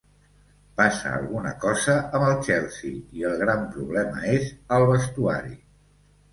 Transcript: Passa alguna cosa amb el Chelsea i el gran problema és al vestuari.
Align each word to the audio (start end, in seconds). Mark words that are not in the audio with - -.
Passa 0.79 1.11
alguna 1.17 1.51
cosa 1.65 1.97
amb 1.99 2.25
el 2.31 2.41
Chelsea 2.49 2.97
i 3.21 3.29
el 3.33 3.37
gran 3.45 3.63
problema 3.77 4.27
és 4.35 4.51
al 4.81 4.91
vestuari. 4.97 5.57